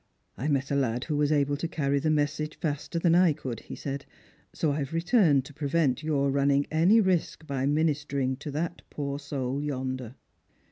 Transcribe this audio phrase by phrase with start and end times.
[0.35, 3.59] "I met a lad who was able to carry the message faster than I could,"
[3.59, 4.07] he said,"
[4.51, 9.19] so I have returned to prevent your running any risk by ministering to that poor
[9.19, 10.15] soul yonder."